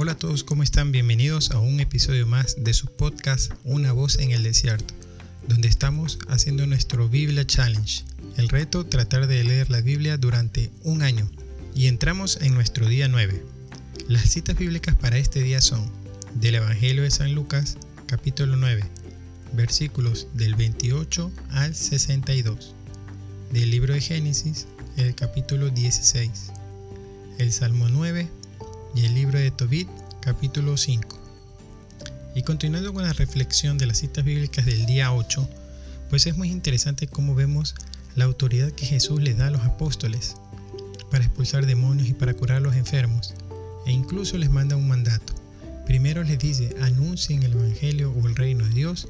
Hola 0.00 0.12
a 0.12 0.16
todos, 0.16 0.44
¿cómo 0.44 0.62
están? 0.62 0.92
Bienvenidos 0.92 1.50
a 1.50 1.58
un 1.58 1.80
episodio 1.80 2.24
más 2.24 2.54
de 2.56 2.72
su 2.72 2.86
podcast 2.86 3.50
Una 3.64 3.90
voz 3.90 4.20
en 4.20 4.30
el 4.30 4.44
desierto, 4.44 4.94
donde 5.48 5.66
estamos 5.66 6.20
haciendo 6.28 6.64
nuestro 6.68 7.08
Biblia 7.08 7.44
Challenge. 7.44 8.04
El 8.36 8.48
reto, 8.48 8.86
tratar 8.86 9.26
de 9.26 9.42
leer 9.42 9.70
la 9.70 9.80
Biblia 9.80 10.16
durante 10.16 10.70
un 10.84 11.02
año. 11.02 11.28
Y 11.74 11.88
entramos 11.88 12.38
en 12.40 12.54
nuestro 12.54 12.86
día 12.86 13.08
9. 13.08 13.44
Las 14.06 14.30
citas 14.30 14.56
bíblicas 14.56 14.94
para 14.94 15.18
este 15.18 15.42
día 15.42 15.60
son 15.60 15.90
del 16.36 16.54
Evangelio 16.54 17.02
de 17.02 17.10
San 17.10 17.34
Lucas, 17.34 17.76
capítulo 18.06 18.54
9, 18.54 18.84
versículos 19.54 20.28
del 20.32 20.54
28 20.54 21.32
al 21.50 21.74
62, 21.74 22.72
del 23.50 23.68
libro 23.72 23.94
de 23.94 24.00
Génesis, 24.00 24.68
el 24.96 25.16
capítulo 25.16 25.70
16, 25.70 26.52
el 27.38 27.50
Salmo 27.50 27.88
9, 27.88 28.28
y 28.94 29.04
el 29.04 29.14
libro 29.14 29.38
de 29.38 29.50
Tobit 29.50 29.88
capítulo 30.20 30.76
5. 30.76 31.18
Y 32.34 32.42
continuando 32.42 32.92
con 32.92 33.02
la 33.02 33.12
reflexión 33.12 33.78
de 33.78 33.86
las 33.86 33.98
citas 33.98 34.24
bíblicas 34.24 34.66
del 34.66 34.86
día 34.86 35.12
8, 35.12 35.48
pues 36.10 36.26
es 36.26 36.36
muy 36.36 36.50
interesante 36.50 37.06
cómo 37.06 37.34
vemos 37.34 37.74
la 38.16 38.24
autoridad 38.24 38.72
que 38.72 38.86
Jesús 38.86 39.20
le 39.20 39.34
da 39.34 39.48
a 39.48 39.50
los 39.50 39.62
apóstoles 39.62 40.36
para 41.10 41.24
expulsar 41.24 41.66
demonios 41.66 42.08
y 42.08 42.14
para 42.14 42.34
curar 42.34 42.58
a 42.58 42.60
los 42.60 42.76
enfermos, 42.76 43.34
e 43.86 43.92
incluso 43.92 44.38
les 44.38 44.50
manda 44.50 44.76
un 44.76 44.88
mandato. 44.88 45.34
Primero 45.86 46.22
les 46.22 46.38
dice, 46.38 46.74
anuncien 46.80 47.42
el 47.42 47.52
Evangelio 47.52 48.12
o 48.12 48.26
el 48.26 48.36
reino 48.36 48.64
de 48.66 48.74
Dios, 48.74 49.08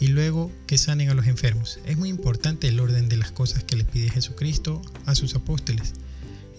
y 0.00 0.08
luego 0.08 0.50
que 0.66 0.78
sanen 0.78 1.08
a 1.08 1.14
los 1.14 1.26
enfermos. 1.26 1.78
Es 1.86 1.96
muy 1.96 2.08
importante 2.08 2.68
el 2.68 2.80
orden 2.80 3.08
de 3.08 3.16
las 3.16 3.30
cosas 3.30 3.64
que 3.64 3.76
les 3.76 3.86
pide 3.86 4.10
Jesucristo 4.10 4.82
a 5.06 5.14
sus 5.14 5.34
apóstoles. 5.34 5.94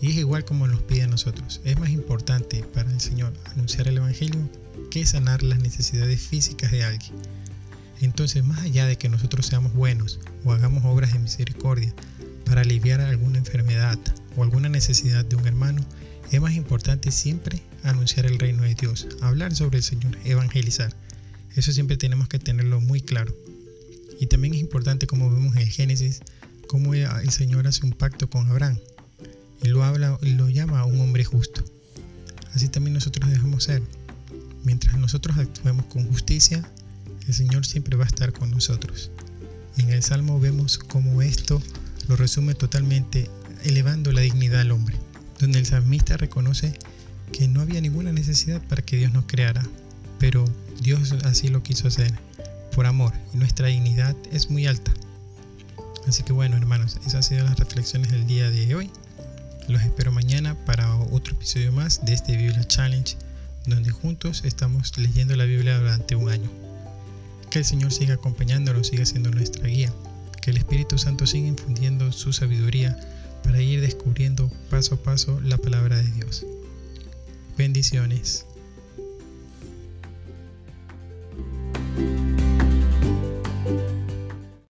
Y 0.01 0.11
es 0.11 0.17
igual 0.17 0.45
como 0.45 0.67
nos 0.67 0.81
pide 0.83 1.03
a 1.03 1.07
nosotros. 1.07 1.59
Es 1.63 1.79
más 1.79 1.89
importante 1.89 2.63
para 2.73 2.91
el 2.91 3.01
Señor 3.01 3.33
anunciar 3.45 3.87
el 3.87 3.97
Evangelio 3.97 4.47
que 4.91 5.05
sanar 5.05 5.41
las 5.41 5.59
necesidades 5.59 6.21
físicas 6.21 6.71
de 6.71 6.83
alguien. 6.83 7.13
Entonces, 8.01 8.43
más 8.43 8.61
allá 8.61 8.85
de 8.85 8.97
que 8.97 9.09
nosotros 9.09 9.47
seamos 9.47 9.73
buenos 9.73 10.19
o 10.43 10.51
hagamos 10.51 10.85
obras 10.85 11.13
de 11.13 11.19
misericordia 11.19 11.93
para 12.45 12.61
aliviar 12.61 13.01
alguna 13.01 13.39
enfermedad 13.39 13.97
o 14.35 14.43
alguna 14.43 14.69
necesidad 14.69 15.25
de 15.25 15.35
un 15.35 15.47
hermano, 15.47 15.83
es 16.31 16.39
más 16.39 16.53
importante 16.53 17.11
siempre 17.11 17.63
anunciar 17.83 18.27
el 18.27 18.37
reino 18.37 18.63
de 18.63 18.75
Dios, 18.75 19.07
hablar 19.21 19.55
sobre 19.55 19.77
el 19.77 19.83
Señor, 19.83 20.15
evangelizar. 20.25 20.93
Eso 21.55 21.71
siempre 21.71 21.97
tenemos 21.97 22.27
que 22.27 22.37
tenerlo 22.37 22.79
muy 22.81 23.01
claro. 23.01 23.35
Y 24.19 24.27
también 24.27 24.53
es 24.53 24.59
importante, 24.59 25.07
como 25.07 25.31
vemos 25.31 25.55
en 25.55 25.67
Génesis, 25.67 26.21
cómo 26.67 26.93
el 26.93 27.29
Señor 27.31 27.65
hace 27.65 27.83
un 27.83 27.93
pacto 27.93 28.29
con 28.29 28.47
Abraham 28.51 28.77
y 29.61 29.67
lo 29.67 29.83
habla 29.83 30.17
lo 30.21 30.49
llama 30.49 30.79
a 30.79 30.85
un 30.85 30.99
hombre 30.99 31.23
justo. 31.23 31.63
Así 32.53 32.69
también 32.69 32.93
nosotros 32.93 33.29
debemos 33.29 33.65
ser. 33.65 33.81
Mientras 34.63 34.97
nosotros 34.97 35.37
actuemos 35.37 35.85
con 35.85 36.07
justicia, 36.07 36.67
el 37.27 37.33
Señor 37.33 37.65
siempre 37.65 37.95
va 37.97 38.05
a 38.05 38.07
estar 38.07 38.33
con 38.33 38.51
nosotros. 38.51 39.11
En 39.77 39.89
el 39.91 40.01
Salmo 40.01 40.39
vemos 40.39 40.77
cómo 40.77 41.21
esto 41.21 41.61
lo 42.07 42.15
resume 42.15 42.55
totalmente 42.55 43.29
elevando 43.63 44.11
la 44.11 44.21
dignidad 44.21 44.61
al 44.61 44.71
hombre, 44.71 44.97
donde 45.39 45.59
el 45.59 45.65
salmista 45.65 46.17
reconoce 46.17 46.73
que 47.31 47.47
no 47.47 47.61
había 47.61 47.81
ninguna 47.81 48.11
necesidad 48.11 48.61
para 48.67 48.81
que 48.81 48.97
Dios 48.97 49.13
nos 49.13 49.25
creara, 49.25 49.63
pero 50.19 50.45
Dios 50.81 51.13
así 51.23 51.49
lo 51.49 51.63
quiso 51.63 51.87
hacer, 51.87 52.13
por 52.73 52.85
amor, 52.85 53.13
y 53.33 53.37
nuestra 53.37 53.67
dignidad 53.67 54.15
es 54.31 54.49
muy 54.49 54.65
alta. 54.67 54.91
Así 56.07 56.23
que 56.23 56.33
bueno, 56.33 56.55
hermanos, 56.55 56.97
esas 57.01 57.15
han 57.15 57.23
sido 57.23 57.43
las 57.43 57.59
reflexiones 57.59 58.11
del 58.11 58.25
día 58.25 58.49
de 58.49 58.73
hoy. 58.73 58.89
Los 59.67 59.81
espero 59.81 60.13
mañana 60.13 60.55
para 60.65 60.95
otro 60.95 61.33
episodio 61.33 61.73
más 61.73 62.05
de 62.05 62.13
este 62.13 62.37
Biblia 62.37 62.63
Challenge, 62.63 63.17
donde 63.65 63.89
juntos 63.89 64.43
estamos 64.45 64.97
leyendo 64.97 65.35
la 65.35 65.43
Biblia 65.43 65.77
durante 65.77 66.15
un 66.15 66.29
año. 66.29 66.49
Que 67.49 67.59
el 67.59 67.65
Señor 67.65 67.91
siga 67.91 68.13
acompañándonos, 68.13 68.87
siga 68.87 69.05
siendo 69.05 69.29
nuestra 69.29 69.67
guía. 69.67 69.93
Que 70.41 70.51
el 70.51 70.57
Espíritu 70.57 70.97
Santo 70.97 71.25
siga 71.27 71.47
infundiendo 71.47 72.13
su 72.13 72.31
sabiduría 72.31 72.97
para 73.43 73.61
ir 73.61 73.81
descubriendo 73.81 74.49
paso 74.69 74.95
a 74.95 75.03
paso 75.03 75.41
la 75.41 75.57
palabra 75.57 75.97
de 75.97 76.11
Dios. 76.11 76.45
Bendiciones. 77.57 78.45